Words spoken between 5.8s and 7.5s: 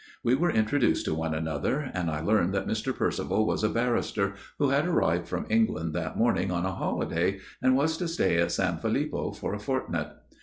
that morning on a holiday